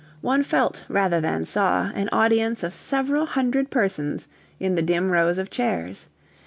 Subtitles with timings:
[0.21, 4.27] One felt, rather than saw, an audience of several hundred persons
[4.59, 6.09] in the dim rows of chairs.